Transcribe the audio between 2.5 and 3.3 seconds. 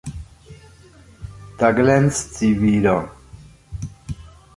wieder.